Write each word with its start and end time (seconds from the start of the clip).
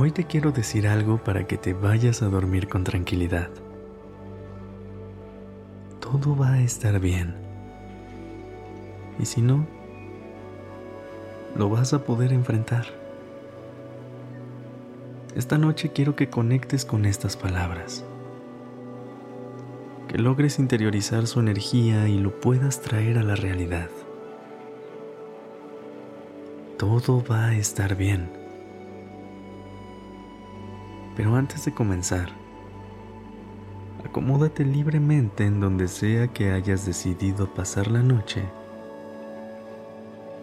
Hoy 0.00 0.12
te 0.12 0.26
quiero 0.28 0.52
decir 0.52 0.86
algo 0.86 1.18
para 1.18 1.48
que 1.48 1.58
te 1.58 1.72
vayas 1.74 2.22
a 2.22 2.28
dormir 2.28 2.68
con 2.68 2.84
tranquilidad. 2.84 3.50
Todo 5.98 6.36
va 6.36 6.52
a 6.52 6.60
estar 6.60 7.00
bien. 7.00 7.34
Y 9.18 9.26
si 9.26 9.42
no, 9.42 9.66
lo 11.56 11.68
vas 11.68 11.94
a 11.94 12.04
poder 12.04 12.32
enfrentar. 12.32 12.86
Esta 15.34 15.58
noche 15.58 15.90
quiero 15.90 16.14
que 16.14 16.30
conectes 16.30 16.84
con 16.84 17.04
estas 17.04 17.36
palabras, 17.36 18.04
que 20.06 20.18
logres 20.18 20.60
interiorizar 20.60 21.26
su 21.26 21.40
energía 21.40 22.06
y 22.06 22.18
lo 22.18 22.38
puedas 22.38 22.82
traer 22.82 23.18
a 23.18 23.24
la 23.24 23.34
realidad. 23.34 23.90
Todo 26.76 27.24
va 27.28 27.46
a 27.46 27.56
estar 27.56 27.96
bien. 27.96 28.37
Pero 31.18 31.34
antes 31.34 31.64
de 31.64 31.74
comenzar, 31.74 32.28
acomódate 34.04 34.64
libremente 34.64 35.44
en 35.44 35.58
donde 35.58 35.88
sea 35.88 36.28
que 36.28 36.52
hayas 36.52 36.86
decidido 36.86 37.52
pasar 37.52 37.88
la 37.88 38.04
noche. 38.04 38.44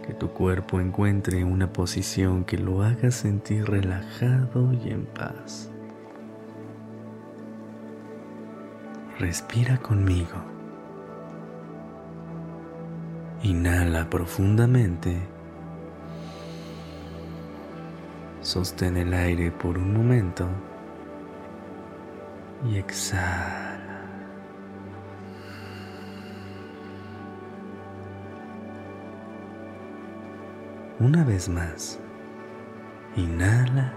Que 0.06 0.14
tu 0.14 0.32
cuerpo 0.32 0.82
encuentre 0.82 1.46
una 1.46 1.72
posición 1.72 2.44
que 2.44 2.58
lo 2.58 2.84
haga 2.84 3.10
sentir 3.12 3.64
relajado 3.70 4.74
y 4.74 4.90
en 4.90 5.06
paz. 5.06 5.72
Respira 9.18 9.78
conmigo. 9.78 10.44
Inhala 13.44 14.10
profundamente. 14.10 15.35
Sostén 18.46 18.96
el 18.96 19.12
aire 19.12 19.50
por 19.50 19.76
un 19.76 19.92
momento 19.92 20.48
y 22.70 22.78
exhala. 22.78 23.80
Una 31.00 31.24
vez 31.24 31.50
más, 31.50 32.00
inhala. 33.16 33.92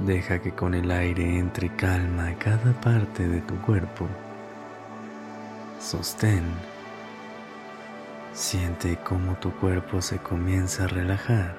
Deja 0.00 0.40
que 0.40 0.50
con 0.50 0.74
el 0.74 0.90
aire 0.90 1.38
entre 1.38 1.68
calma 1.76 2.34
cada 2.40 2.72
parte 2.80 3.28
de 3.28 3.40
tu 3.40 3.54
cuerpo. 3.62 4.08
Sostén 5.78 6.42
Siente 8.32 8.98
cómo 9.04 9.34
tu 9.36 9.52
cuerpo 9.52 10.00
se 10.00 10.18
comienza 10.18 10.84
a 10.84 10.88
relajar 10.88 11.54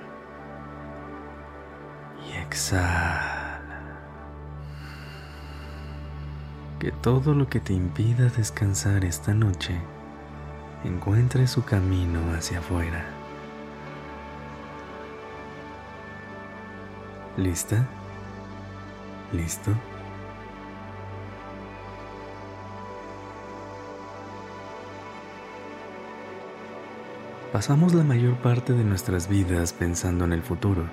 y 2.28 2.34
exhala. 2.38 4.00
Que 6.80 6.92
todo 6.92 7.36
lo 7.36 7.48
que 7.48 7.60
te 7.60 7.74
impida 7.74 8.28
descansar 8.30 9.06
esta 9.06 9.36
noche 9.36 9.80
encuentre 10.84 11.46
su 11.46 11.64
camino 11.64 12.20
hacia 12.36 12.58
afuera. 12.58 13.06
¿Lista? 17.38 17.88
¿Listo? 19.32 19.72
Pasamos 27.54 27.94
la 27.94 28.04
mayor 28.04 28.34
parte 28.38 28.74
de 28.74 28.84
nuestras 28.84 29.30
vidas 29.30 29.74
pensando 29.74 30.26
en 30.26 30.34
el 30.34 30.42
futuro 30.42 30.86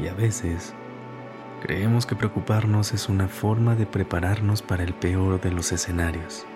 y 0.00 0.06
a 0.06 0.14
veces 0.14 0.72
creemos 1.60 2.06
que 2.06 2.14
preocuparnos 2.14 2.94
es 2.94 3.08
una 3.08 3.26
forma 3.26 3.74
de 3.74 3.84
prepararnos 3.84 4.62
para 4.62 4.84
el 4.84 4.94
peor 4.94 5.40
de 5.40 5.50
los 5.50 5.72
escenarios. 5.72 6.46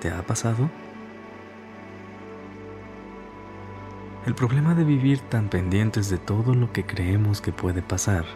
¿Te 0.00 0.12
ha 0.12 0.22
pasado? 0.22 0.70
El 4.24 4.36
problema 4.36 4.76
de 4.76 4.84
vivir 4.84 5.18
tan 5.22 5.48
pendientes 5.48 6.08
de 6.08 6.18
todo 6.18 6.54
lo 6.54 6.72
que 6.72 6.86
creemos 6.86 7.40
que 7.40 7.50
puede 7.50 7.82
pasar 7.82 8.26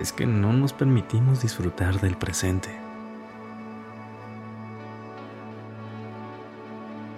es 0.00 0.10
que 0.10 0.24
no 0.24 0.54
nos 0.54 0.72
permitimos 0.72 1.42
disfrutar 1.42 2.00
del 2.00 2.16
presente. 2.16 2.89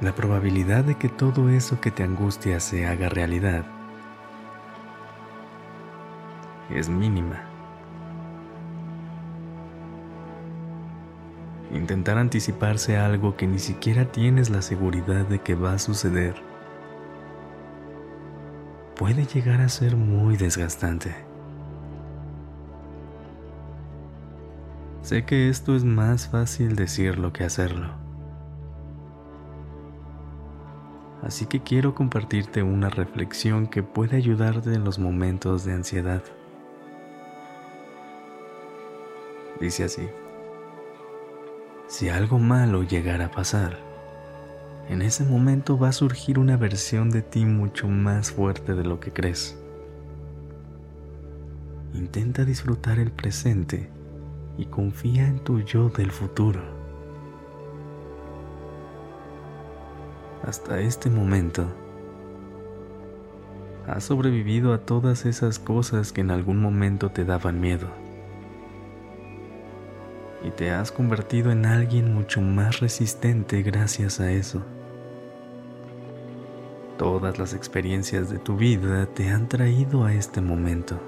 La 0.03 0.13
probabilidad 0.13 0.83
de 0.83 0.97
que 0.97 1.09
todo 1.09 1.49
eso 1.49 1.81
que 1.81 1.93
te 1.93 2.03
angustia 2.03 2.59
se 2.59 2.87
haga 2.87 3.09
realidad 3.09 3.65
es 6.71 6.89
mínima. 6.89 7.41
Intentar 11.73 12.19
anticiparse 12.19 12.97
a 12.97 13.07
algo 13.07 13.37
que 13.37 13.47
ni 13.47 13.61
siquiera 13.61 14.11
tienes 14.11 14.51
la 14.51 14.61
seguridad 14.61 15.25
de 15.27 15.39
que 15.39 15.55
va 15.55 15.75
a 15.75 15.79
suceder 15.79 16.35
puede 18.97 19.25
llegar 19.25 19.61
a 19.61 19.69
ser 19.69 19.97
muy 19.97 20.37
desgastante. 20.37 21.15
Sé 25.03 25.25
que 25.25 25.49
esto 25.49 25.75
es 25.77 25.85
más 25.85 26.29
fácil 26.29 26.77
decirlo 26.77 27.33
que 27.33 27.45
hacerlo. 27.45 28.02
Así 31.33 31.47
que 31.47 31.63
quiero 31.63 31.95
compartirte 31.95 32.63
una 32.63 32.91
reflexión 32.91 33.67
que 33.67 33.83
puede 33.83 34.19
ayudarte 34.19 34.75
en 34.75 34.85
los 34.85 34.99
momentos 34.99 35.65
de 35.65 35.73
ansiedad. 35.73 36.23
Dice 39.59 39.85
así, 39.85 40.03
si 41.89 42.11
algo 42.11 42.39
malo 42.39 42.83
llegara 42.83 43.27
a 43.27 43.31
pasar, 43.31 43.79
en 44.91 45.01
ese 45.01 45.25
momento 45.25 45.79
va 45.79 45.89
a 45.89 45.93
surgir 45.93 46.39
una 46.39 46.59
versión 46.59 47.09
de 47.09 47.23
ti 47.23 47.47
mucho 47.47 47.89
más 47.89 48.31
fuerte 48.31 48.75
de 48.75 48.85
lo 48.85 49.01
que 49.01 49.11
crees. 49.11 49.59
Intenta 51.95 52.45
disfrutar 52.45 52.99
el 52.99 53.11
presente 53.11 53.89
y 54.59 54.67
confía 54.67 55.27
en 55.27 55.39
tu 55.39 55.61
yo 55.61 55.89
del 55.89 56.11
futuro. 56.11 56.82
Hasta 60.43 60.81
este 60.81 61.09
momento. 61.09 61.67
Has 63.87 64.05
sobrevivido 64.05 64.73
a 64.75 64.79
todas 64.79 65.27
esas 65.27 65.59
cosas 65.59 66.13
que 66.13 66.21
en 66.21 66.31
algún 66.31 66.61
momento 66.61 67.11
te 67.11 67.25
daban 67.25 67.61
miedo. 67.61 67.89
Y 70.45 70.51
te 70.51 70.71
has 70.71 70.91
convertido 70.91 71.53
en 71.53 71.67
alguien 71.67 72.13
mucho 72.13 72.41
más 72.41 72.81
resistente 72.81 73.63
gracias 73.63 74.21
a 74.21 74.31
eso. 74.33 74.63
Todas 76.99 77.39
las 77.39 77.55
experiencias 77.55 78.31
de 78.31 78.39
tu 78.39 78.57
vida 78.57 79.07
te 79.07 79.29
han 79.29 79.49
traído 79.49 80.05
a 80.05 80.13
este 80.15 80.41
momento. 80.41 80.99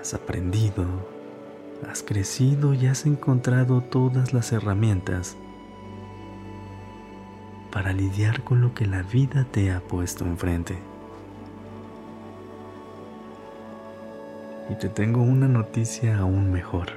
Has 0.00 0.14
aprendido, 0.14 0.84
has 1.88 2.02
crecido 2.02 2.74
y 2.74 2.86
has 2.86 3.06
encontrado 3.06 3.80
todas 3.80 4.32
las 4.32 4.52
herramientas 4.52 5.36
para 7.72 7.94
lidiar 7.94 8.44
con 8.44 8.60
lo 8.60 8.74
que 8.74 8.86
la 8.86 9.02
vida 9.02 9.46
te 9.50 9.72
ha 9.72 9.80
puesto 9.80 10.26
enfrente. 10.26 10.78
Y 14.68 14.74
te 14.74 14.90
tengo 14.90 15.22
una 15.22 15.48
noticia 15.48 16.18
aún 16.18 16.52
mejor. 16.52 16.88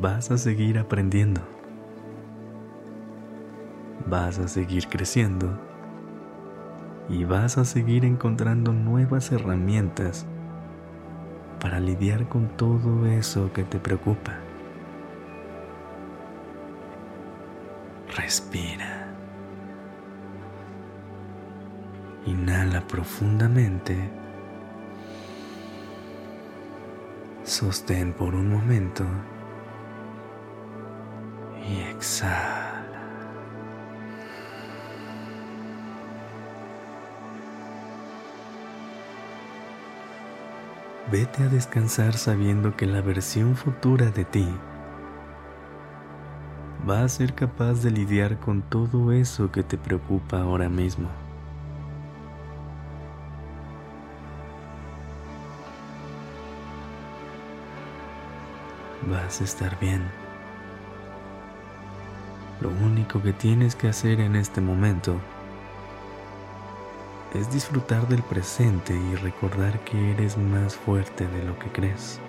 Vas 0.00 0.30
a 0.30 0.36
seguir 0.36 0.78
aprendiendo. 0.78 1.40
Vas 4.06 4.38
a 4.38 4.46
seguir 4.46 4.86
creciendo. 4.88 5.58
Y 7.08 7.24
vas 7.24 7.56
a 7.56 7.64
seguir 7.64 8.04
encontrando 8.04 8.72
nuevas 8.74 9.32
herramientas 9.32 10.26
para 11.60 11.80
lidiar 11.80 12.28
con 12.28 12.48
todo 12.56 13.06
eso 13.06 13.50
que 13.54 13.64
te 13.64 13.78
preocupa. 13.78 14.47
Respira. 18.18 19.06
Inhala 22.26 22.80
profundamente. 22.80 23.96
Sostén 27.44 28.12
por 28.12 28.34
un 28.34 28.50
momento 28.50 29.04
y 31.64 31.78
exhala. 31.92 32.82
Vete 41.10 41.44
a 41.44 41.48
descansar 41.48 42.14
sabiendo 42.14 42.76
que 42.76 42.86
la 42.86 43.00
versión 43.00 43.56
futura 43.56 44.10
de 44.10 44.24
ti 44.24 44.48
va 46.88 47.02
a 47.04 47.08
ser 47.08 47.34
capaz 47.34 47.82
de 47.82 47.90
lidiar 47.90 48.38
con 48.38 48.62
todo 48.62 49.12
eso 49.12 49.52
que 49.52 49.62
te 49.62 49.76
preocupa 49.76 50.40
ahora 50.40 50.68
mismo. 50.68 51.08
Vas 59.10 59.40
a 59.40 59.44
estar 59.44 59.78
bien. 59.78 60.02
Lo 62.60 62.70
único 62.70 63.22
que 63.22 63.32
tienes 63.32 63.76
que 63.76 63.88
hacer 63.88 64.20
en 64.20 64.34
este 64.34 64.60
momento 64.60 65.16
es 67.34 67.52
disfrutar 67.52 68.08
del 68.08 68.22
presente 68.22 68.94
y 68.94 69.14
recordar 69.16 69.78
que 69.80 70.12
eres 70.12 70.38
más 70.38 70.74
fuerte 70.74 71.26
de 71.28 71.44
lo 71.44 71.58
que 71.58 71.70
crees. 71.70 72.20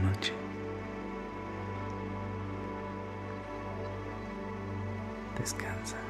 Noche. 0.00 0.32
Descansa. 5.38 6.09